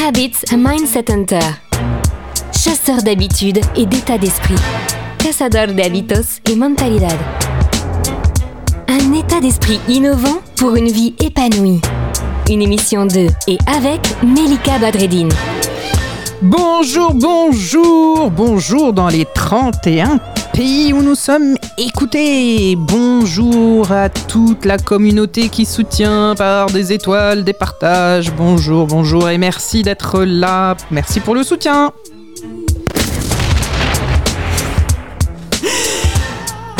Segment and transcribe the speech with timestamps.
[0.00, 1.40] Habits Mindset Hunter.
[2.52, 4.54] Chasseur d'habitudes et d'état d'esprit.
[5.18, 7.18] Cazador de hábitos y mentalidad.
[8.86, 11.80] Un état d'esprit innovant pour une vie épanouie.
[12.48, 15.32] Une émission de et avec Melika Badreddine.
[16.42, 20.20] Bonjour, bonjour, bonjour dans les 31
[20.58, 22.74] pays où nous sommes écoutés.
[22.74, 28.32] Bonjour à toute la communauté qui soutient par des étoiles, des partages.
[28.34, 30.76] Bonjour, bonjour et merci d'être là.
[30.90, 31.92] Merci pour le soutien.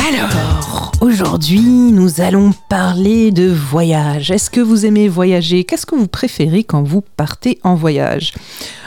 [0.08, 4.32] Alors, aujourd'hui, nous allons parler de voyage.
[4.32, 5.62] Est-ce que vous aimez voyager?
[5.62, 8.34] Qu'est-ce que vous préférez quand vous partez en voyage?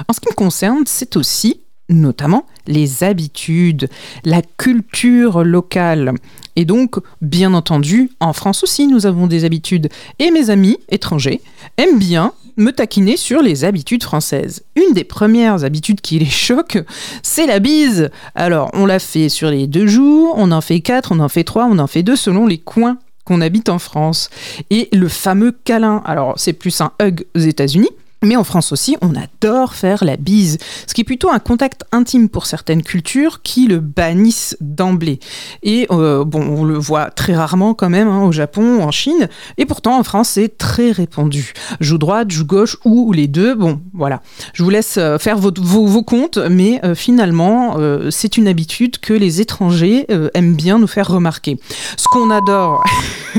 [0.09, 3.89] En ce qui me concerne, c'est aussi notamment les habitudes,
[4.23, 6.13] la culture locale.
[6.55, 9.89] Et donc, bien entendu, en France aussi, nous avons des habitudes.
[10.19, 11.41] Et mes amis étrangers
[11.77, 14.63] aiment bien me taquiner sur les habitudes françaises.
[14.75, 16.77] Une des premières habitudes qui les choque,
[17.23, 18.09] c'est la bise.
[18.35, 21.43] Alors, on l'a fait sur les deux jours, on en fait quatre, on en fait
[21.43, 24.29] trois, on en fait deux selon les coins qu'on habite en France.
[24.69, 27.89] Et le fameux câlin, alors c'est plus un hug aux États-Unis,
[28.23, 31.85] mais en France aussi, on adore faire la bise, ce qui est plutôt un contact
[31.91, 35.19] intime pour certaines cultures qui le bannissent d'emblée.
[35.63, 39.27] Et euh, bon, on le voit très rarement quand même hein, au Japon, en Chine,
[39.57, 41.53] et pourtant en France c'est très répandu.
[41.79, 44.21] Joue droite, joue gauche ou les deux, bon voilà.
[44.53, 47.77] Je vous laisse euh, faire vos, vos, comptes, mais euh, finalement
[48.09, 51.59] c'est une habitude que les étrangers aiment bien nous faire remarquer.
[51.97, 52.83] Ce qu'on adore,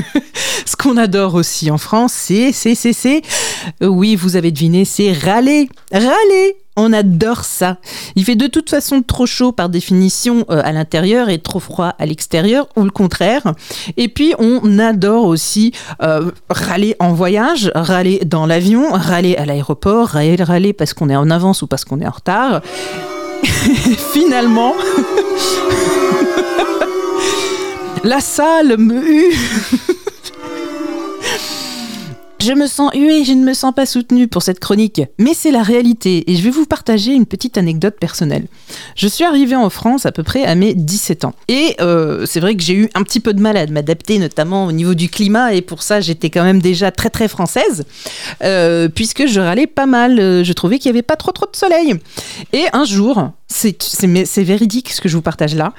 [0.65, 3.21] ce qu'on adore aussi en France, c'est, c'est, c'est, c'est,
[3.81, 5.69] oui vous avez deviné c'est râler.
[5.91, 7.77] Râler on adore ça.
[8.15, 11.93] Il fait de toute façon trop chaud par définition euh, à l'intérieur et trop froid
[11.99, 13.53] à l'extérieur, ou le contraire.
[13.97, 20.09] Et puis on adore aussi euh, râler en voyage, râler dans l'avion, râler à l'aéroport,
[20.09, 22.61] râler, parce qu'on est en avance ou parce qu'on est en retard.
[24.13, 24.73] Finalement,
[28.03, 29.31] la salle me.
[32.45, 35.49] Je me sens huée, je ne me sens pas soutenue pour cette chronique, mais c'est
[35.49, 38.47] la réalité et je vais vous partager une petite anecdote personnelle.
[38.97, 42.41] Je suis arrivée en France à peu près à mes 17 ans et euh, c'est
[42.41, 45.07] vrai que j'ai eu un petit peu de mal à m'adapter, notamment au niveau du
[45.07, 47.85] climat et pour ça j'étais quand même déjà très très française
[48.43, 51.55] euh, puisque je râlais pas mal, je trouvais qu'il n'y avait pas trop trop de
[51.55, 51.95] soleil.
[52.51, 55.71] Et un jour, c'est véridique ce que je vous partage là,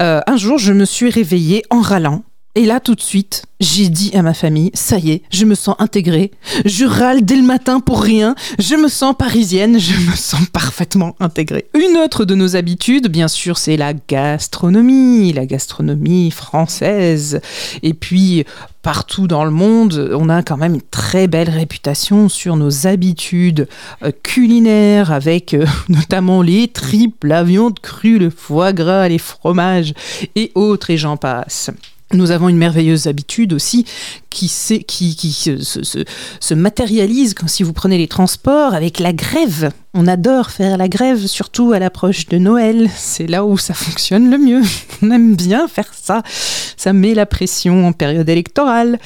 [0.00, 2.22] euh, un jour je me suis réveillée en râlant
[2.54, 5.54] et là, tout de suite, j'ai dit à ma famille, ça y est, je me
[5.54, 6.32] sens intégrée,
[6.66, 11.16] je râle dès le matin pour rien, je me sens parisienne, je me sens parfaitement
[11.18, 11.64] intégrée.
[11.74, 17.40] Une autre de nos habitudes, bien sûr, c'est la gastronomie, la gastronomie française.
[17.82, 18.44] Et puis,
[18.82, 23.66] partout dans le monde, on a quand même une très belle réputation sur nos habitudes
[24.02, 29.94] euh, culinaires, avec euh, notamment les tripes, la viande crue, le foie gras, les fromages
[30.36, 31.70] et autres, et j'en passe.
[32.12, 33.86] Nous avons une merveilleuse habitude aussi
[34.30, 39.70] qui, se, matérialise quand si vous prenez les transports avec la grève.
[39.94, 42.88] On adore faire la grève, surtout à l'approche de Noël.
[42.96, 44.62] C'est là où ça fonctionne le mieux.
[45.02, 46.22] On aime bien faire ça.
[46.78, 48.98] Ça met la pression en période électorale.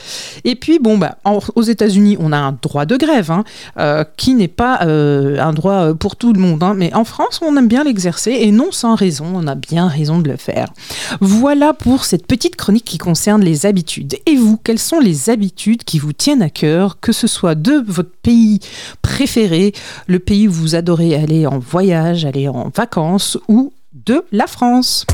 [0.45, 3.43] Et puis, bon, bah, aux États-Unis, on a un droit de grève, hein,
[3.79, 6.63] euh, qui n'est pas euh, un droit pour tout le monde.
[6.63, 9.27] Hein, mais en France, on aime bien l'exercer, et non sans raison.
[9.35, 10.73] On a bien raison de le faire.
[11.21, 14.17] Voilà pour cette petite chronique qui concerne les habitudes.
[14.27, 17.83] Et vous, quelles sont les habitudes qui vous tiennent à cœur, que ce soit de
[17.87, 18.61] votre pays
[19.03, 19.73] préféré,
[20.07, 25.07] le pays où vous adorez aller en voyage, aller en vacances ou de la France.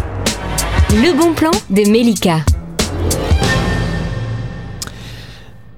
[0.90, 2.40] Le bon plan de Melika.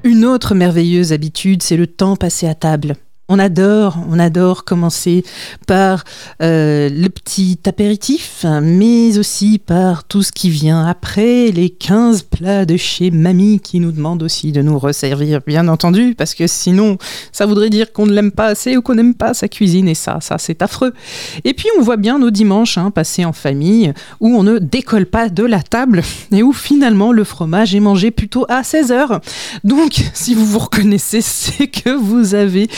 [0.02, 2.96] Une autre merveilleuse habitude, c'est le temps passé à table.
[3.34, 5.24] On adore, on adore commencer
[5.66, 6.04] par
[6.40, 12.64] euh, le petit apéritif, mais aussi par tout ce qui vient après, les 15 plats
[12.64, 16.96] de chez mamie qui nous demandent aussi de nous resservir, bien entendu, parce que sinon,
[17.32, 19.96] ça voudrait dire qu'on ne l'aime pas assez ou qu'on n'aime pas sa cuisine, et
[19.96, 20.94] ça, ça c'est affreux.
[21.42, 25.06] Et puis on voit bien nos dimanches hein, passés en famille, où on ne décolle
[25.06, 29.20] pas de la table, et où finalement le fromage est mangé plutôt à 16 heures.
[29.64, 32.68] Donc, si vous vous reconnaissez, c'est que vous avez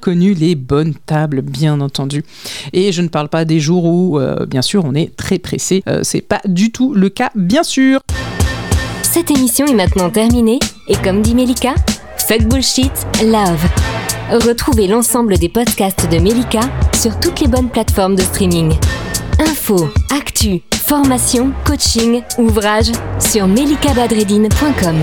[0.00, 2.24] connu les bonnes tables, bien entendu.
[2.72, 5.82] Et je ne parle pas des jours où, euh, bien sûr, on est très pressé.
[5.88, 8.00] Euh, c'est pas du tout le cas, bien sûr.
[9.02, 11.74] Cette émission est maintenant terminée et comme dit Melika,
[12.16, 12.92] fuck bullshit,
[13.22, 13.62] love.
[14.30, 16.60] Retrouvez l'ensemble des podcasts de Melika
[17.00, 18.72] sur toutes les bonnes plateformes de streaming.
[19.38, 22.90] Info, actu, formation, coaching, ouvrage
[23.20, 24.96] sur melikabadredine.com.